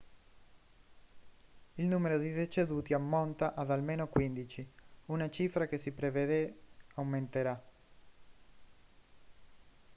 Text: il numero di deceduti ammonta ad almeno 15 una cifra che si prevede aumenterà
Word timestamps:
il 1.75 1.85
numero 1.85 2.17
di 2.17 2.33
deceduti 2.33 2.95
ammonta 2.95 3.53
ad 3.53 3.69
almeno 3.69 4.07
15 4.07 4.67
una 5.05 5.29
cifra 5.29 5.67
che 5.67 5.77
si 5.77 5.91
prevede 5.91 6.55
aumenterà 6.95 7.63